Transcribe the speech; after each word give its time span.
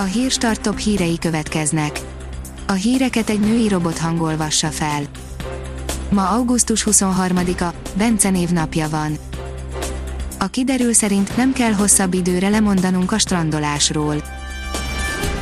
A 0.00 0.02
hírstart 0.02 0.60
top 0.60 0.78
hírei 0.78 1.18
következnek. 1.18 2.00
A 2.66 2.72
híreket 2.72 3.30
egy 3.30 3.40
női 3.40 3.68
robot 3.68 3.98
hangolvassa 3.98 4.68
fel. 4.68 5.02
Ma 6.10 6.28
augusztus 6.28 6.86
23-a, 6.90 7.74
Bence 7.96 8.30
napja 8.50 8.88
van. 8.88 9.18
A 10.38 10.46
kiderül 10.46 10.92
szerint 10.92 11.36
nem 11.36 11.52
kell 11.52 11.72
hosszabb 11.72 12.14
időre 12.14 12.48
lemondanunk 12.48 13.12
a 13.12 13.18
strandolásról. 13.18 14.22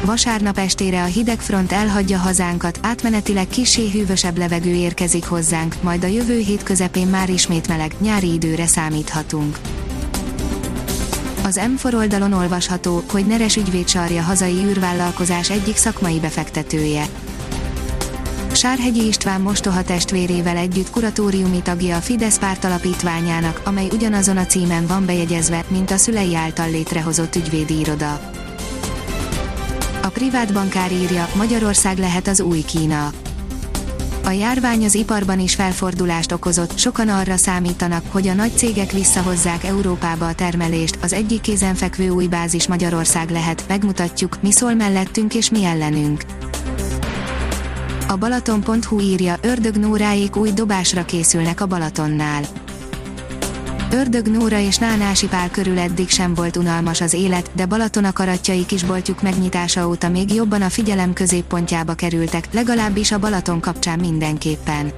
Vasárnap 0.04 0.58
estére 0.58 1.02
a 1.02 1.06
hideg 1.06 1.40
front 1.40 1.72
elhagyja 1.72 2.18
hazánkat, 2.18 2.78
átmenetileg 2.82 3.48
kisé 3.48 3.90
hűvösebb 3.90 4.38
levegő 4.38 4.74
érkezik 4.74 5.24
hozzánk, 5.24 5.74
majd 5.82 6.04
a 6.04 6.06
jövő 6.06 6.38
hét 6.38 6.62
közepén 6.62 7.06
már 7.06 7.28
ismét 7.28 7.68
meleg, 7.68 7.94
nyári 8.00 8.32
időre 8.32 8.66
számíthatunk. 8.66 9.58
Az 11.46 11.60
M4 11.62 11.94
oldalon 11.94 12.32
olvasható, 12.32 13.02
hogy 13.10 13.26
Neres 13.26 13.56
ügyvéd 13.56 13.88
sarja 13.88 14.22
hazai 14.22 14.64
űrvállalkozás 14.64 15.50
egyik 15.50 15.76
szakmai 15.76 16.20
befektetője. 16.20 17.06
Sárhegyi 18.52 19.06
István 19.06 19.40
mostoha 19.40 19.82
testvérével 19.82 20.56
együtt 20.56 20.90
kuratóriumi 20.90 21.62
tagja 21.62 21.96
a 21.96 22.00
Fidesz 22.00 22.38
párt 22.38 22.64
alapítványának, 22.64 23.60
amely 23.64 23.88
ugyanazon 23.92 24.36
a 24.36 24.46
címen 24.46 24.86
van 24.86 25.06
bejegyezve, 25.06 25.64
mint 25.68 25.90
a 25.90 25.96
szülei 25.96 26.34
által 26.34 26.70
létrehozott 26.70 27.36
ügyvédi 27.36 27.78
iroda. 27.78 28.20
A 30.02 30.08
privát 30.08 30.52
bankár 30.52 30.92
írja, 30.92 31.28
Magyarország 31.34 31.98
lehet 31.98 32.28
az 32.28 32.40
új 32.40 32.60
Kína. 32.60 33.10
A 34.26 34.30
járvány 34.30 34.84
az 34.84 34.94
iparban 34.94 35.40
is 35.40 35.54
felfordulást 35.54 36.32
okozott, 36.32 36.78
sokan 36.78 37.08
arra 37.08 37.36
számítanak, 37.36 38.02
hogy 38.08 38.28
a 38.28 38.34
nagy 38.34 38.56
cégek 38.56 38.92
visszahozzák 38.92 39.64
Európába 39.64 40.26
a 40.26 40.34
termelést, 40.34 40.98
az 41.02 41.12
egyik 41.12 41.40
kézenfekvő 41.40 42.08
új 42.08 42.26
bázis 42.26 42.66
Magyarország 42.66 43.30
lehet, 43.30 43.64
megmutatjuk, 43.68 44.42
mi 44.42 44.52
szól 44.52 44.74
mellettünk 44.74 45.34
és 45.34 45.50
mi 45.50 45.64
ellenünk. 45.64 46.24
A 48.08 48.16
Balaton.hu 48.16 49.00
írja, 49.00 49.36
Ördög 49.42 49.76
Nóráék 49.76 50.36
új 50.36 50.50
dobásra 50.50 51.04
készülnek 51.04 51.60
a 51.60 51.66
Balatonnál. 51.66 52.42
Ördög 53.92 54.26
Nóra 54.26 54.58
és 54.58 54.76
Nánási 54.76 55.26
Pál 55.26 55.50
körül 55.50 55.78
eddig 55.78 56.08
sem 56.08 56.34
volt 56.34 56.56
unalmas 56.56 57.00
az 57.00 57.12
élet, 57.12 57.50
de 57.52 57.66
Balaton 57.66 58.04
akaratjai 58.04 58.66
kisboltjuk 58.66 59.22
megnyitása 59.22 59.88
óta 59.88 60.08
még 60.08 60.34
jobban 60.34 60.62
a 60.62 60.68
figyelem 60.68 61.12
középpontjába 61.12 61.94
kerültek, 61.94 62.48
legalábbis 62.52 63.12
a 63.12 63.18
Balaton 63.18 63.60
kapcsán 63.60 63.98
mindenképpen. 63.98 64.92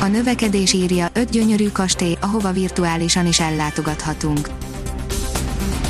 A 0.00 0.06
növekedés 0.06 0.72
írja, 0.72 1.08
öt 1.12 1.30
gyönyörű 1.30 1.68
kastély, 1.68 2.16
ahova 2.20 2.52
virtuálisan 2.52 3.26
is 3.26 3.40
ellátogathatunk 3.40 4.59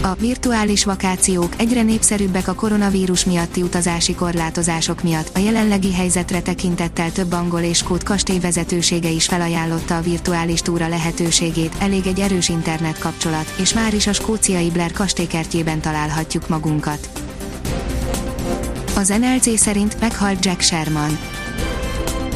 a 0.02 0.14
virtuális 0.14 0.84
vakációk 0.84 1.52
egyre 1.56 1.82
népszerűbbek 1.82 2.48
a 2.48 2.54
koronavírus 2.54 3.24
miatti 3.24 3.62
utazási 3.62 4.14
korlátozások 4.14 5.02
miatt. 5.02 5.36
A 5.36 5.38
jelenlegi 5.38 5.92
helyzetre 5.92 6.40
tekintettel 6.40 7.12
több 7.12 7.32
angol 7.32 7.60
és 7.60 7.76
skót 7.78 8.02
kastély 8.02 8.38
vezetősége 8.38 9.08
is 9.08 9.26
felajánlotta 9.26 9.96
a 9.96 10.00
virtuális 10.00 10.60
túra 10.60 10.88
lehetőségét, 10.88 11.74
elég 11.78 12.06
egy 12.06 12.20
erős 12.20 12.48
internet 12.48 12.98
kapcsolat, 12.98 13.54
és 13.58 13.74
már 13.74 13.94
is 13.94 14.06
a 14.06 14.12
skóciai 14.12 14.70
Blair 14.70 14.92
kastélykertjében 14.92 15.80
találhatjuk 15.80 16.48
magunkat. 16.48 17.08
Az 18.96 19.08
NLC 19.08 19.58
szerint 19.58 20.00
meghalt 20.00 20.44
Jack 20.44 20.60
Sherman. 20.60 21.18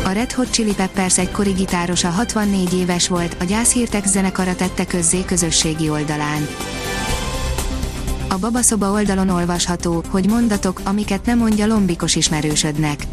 A 0.05 0.11
Red 0.11 0.33
Hot 0.33 0.51
Chili 0.51 0.75
Peppers 0.75 1.19
egykori 1.19 1.51
gitárosa 1.51 2.09
64 2.09 2.75
éves 2.75 3.09
volt, 3.09 3.37
a 3.41 3.45
gyászhírtek 3.45 4.07
zenekara 4.07 4.55
tette 4.55 4.87
közzé 4.87 5.25
közösségi 5.25 5.89
oldalán. 5.89 6.47
A 8.35 8.39
babaszoba 8.39 8.91
oldalon 8.91 9.29
olvasható, 9.29 10.03
hogy 10.09 10.29
mondatok, 10.29 10.81
amiket 10.85 11.27
nem 11.27 11.39
mondja 11.39 11.67
lombikos 11.67 12.15
ismerősödnek. 12.17 13.07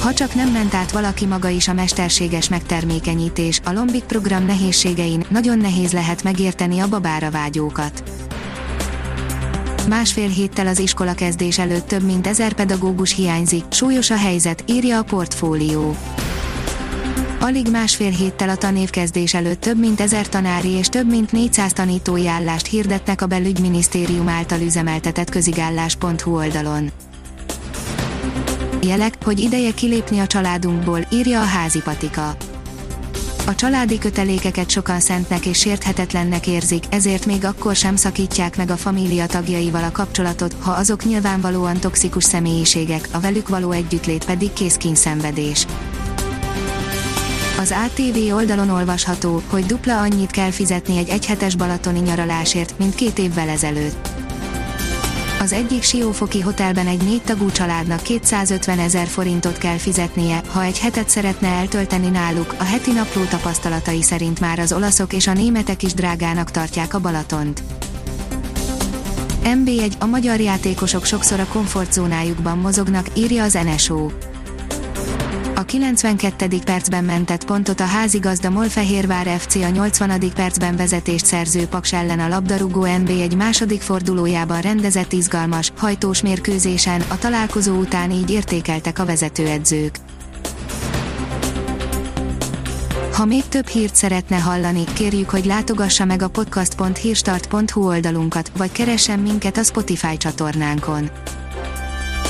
Ha 0.00 0.14
csak 0.14 0.34
nem 0.34 0.48
ment 0.48 0.74
át 0.74 0.92
valaki 0.92 1.26
maga 1.26 1.48
is 1.48 1.68
a 1.68 1.72
mesterséges 1.72 2.48
megtermékenyítés, 2.48 3.60
a 3.64 3.72
Lombik 3.72 4.04
program 4.04 4.44
nehézségein, 4.44 5.24
nagyon 5.28 5.58
nehéz 5.58 5.92
lehet 5.92 6.22
megérteni 6.22 6.78
a 6.78 6.88
babára 6.88 7.30
vágyókat. 7.30 8.02
Másfél 9.88 10.28
héttel 10.28 10.66
az 10.66 10.78
iskola 10.78 11.14
kezdés 11.14 11.58
előtt 11.58 11.86
több 11.86 12.02
mint 12.02 12.26
ezer 12.26 12.52
pedagógus 12.52 13.14
hiányzik, 13.14 13.64
súlyos 13.70 14.10
a 14.10 14.16
helyzet, 14.16 14.64
írja 14.66 14.98
a 14.98 15.02
portfólió. 15.02 15.96
Alig 17.42 17.70
másfél 17.70 18.10
héttel 18.10 18.48
a 18.48 18.56
tanévkezdés 18.56 19.34
előtt 19.34 19.60
több 19.60 19.78
mint 19.78 20.00
ezer 20.00 20.28
tanári 20.28 20.68
és 20.68 20.86
több 20.86 21.08
mint 21.08 21.32
400 21.32 21.72
tanítói 21.72 22.28
állást 22.28 22.66
hirdettek 22.66 23.22
a 23.22 23.26
belügyminisztérium 23.26 24.28
által 24.28 24.60
üzemeltetett 24.60 25.30
közigállás.hu 25.30 26.36
oldalon. 26.36 26.90
Jelek, 28.82 29.14
hogy 29.24 29.38
ideje 29.38 29.74
kilépni 29.74 30.18
a 30.18 30.26
családunkból, 30.26 31.06
írja 31.12 31.40
a 31.40 31.44
házi 31.44 31.80
patika. 31.80 32.36
A 33.46 33.54
családi 33.54 33.98
kötelékeket 33.98 34.70
sokan 34.70 35.00
szentnek 35.00 35.46
és 35.46 35.58
sérthetetlennek 35.58 36.46
érzik, 36.46 36.84
ezért 36.90 37.26
még 37.26 37.44
akkor 37.44 37.76
sem 37.76 37.96
szakítják 37.96 38.56
meg 38.56 38.70
a 38.70 38.76
família 38.76 39.26
tagjaival 39.26 39.84
a 39.84 39.92
kapcsolatot, 39.92 40.56
ha 40.60 40.70
azok 40.70 41.04
nyilvánvalóan 41.04 41.80
toxikus 41.80 42.24
személyiségek, 42.24 43.08
a 43.12 43.20
velük 43.20 43.48
való 43.48 43.70
együttlét 43.70 44.24
pedig 44.24 44.52
készkínszenvedés. 44.52 45.58
szenvedés. 45.58 46.01
Az 47.62 47.74
ATV 47.84 48.34
oldalon 48.34 48.70
olvasható, 48.70 49.42
hogy 49.46 49.66
dupla 49.66 50.00
annyit 50.00 50.30
kell 50.30 50.50
fizetni 50.50 50.98
egy 50.98 51.08
egyhetes 51.08 51.56
balatoni 51.56 51.98
nyaralásért, 51.98 52.78
mint 52.78 52.94
két 52.94 53.18
évvel 53.18 53.48
ezelőtt. 53.48 54.08
Az 55.40 55.52
egyik 55.52 55.82
siófoki 55.82 56.40
hotelben 56.40 56.86
egy 56.86 57.02
négy 57.02 57.22
tagú 57.22 57.50
családnak 57.50 58.02
250 58.02 58.78
ezer 58.78 59.06
forintot 59.06 59.58
kell 59.58 59.76
fizetnie, 59.76 60.42
ha 60.48 60.62
egy 60.62 60.78
hetet 60.78 61.08
szeretne 61.08 61.48
eltölteni 61.48 62.08
náluk, 62.08 62.54
a 62.58 62.64
heti 62.64 62.92
napló 62.92 63.22
tapasztalatai 63.24 64.02
szerint 64.02 64.40
már 64.40 64.58
az 64.58 64.72
olaszok 64.72 65.12
és 65.12 65.26
a 65.26 65.32
németek 65.32 65.82
is 65.82 65.94
drágának 65.94 66.50
tartják 66.50 66.94
a 66.94 67.00
Balatont. 67.00 67.62
MB1 69.44 69.98
a 69.98 70.06
magyar 70.06 70.40
játékosok 70.40 71.04
sokszor 71.04 71.40
a 71.40 71.46
komfortzónájukban 71.46 72.58
mozognak, 72.58 73.06
írja 73.14 73.42
az 73.42 73.58
NSO. 73.64 74.08
A 75.72 75.74
92. 75.74 76.58
percben 76.64 77.04
mentett 77.04 77.44
pontot 77.44 77.80
a 77.80 77.84
házigazda 77.84 78.50
Molfehérvár 78.50 79.26
FC 79.38 79.54
a 79.54 79.68
80. 79.68 80.20
percben 80.34 80.76
vezetést 80.76 81.26
szerző 81.26 81.66
Paks 81.66 81.92
ellen 81.92 82.20
a 82.20 82.28
labdarúgó 82.28 82.86
NB 82.96 83.08
egy 83.08 83.36
második 83.36 83.80
fordulójában 83.80 84.60
rendezett 84.60 85.12
izgalmas, 85.12 85.72
hajtós 85.76 86.22
mérkőzésen, 86.22 87.00
a 87.08 87.18
találkozó 87.18 87.74
után 87.74 88.10
így 88.10 88.30
értékeltek 88.30 88.98
a 88.98 89.04
vezetőedzők. 89.04 89.96
Ha 93.12 93.24
még 93.24 93.48
több 93.48 93.66
hírt 93.66 93.96
szeretne 93.96 94.36
hallani, 94.36 94.84
kérjük, 94.94 95.30
hogy 95.30 95.44
látogassa 95.44 96.04
meg 96.04 96.22
a 96.22 96.28
podcast.hírstart.hu 96.28 97.86
oldalunkat, 97.86 98.52
vagy 98.56 98.72
keressen 98.72 99.18
minket 99.18 99.56
a 99.56 99.62
Spotify 99.62 100.16
csatornánkon 100.16 101.10